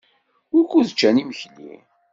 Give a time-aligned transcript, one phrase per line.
[0.53, 1.75] Wukud ččan imekli?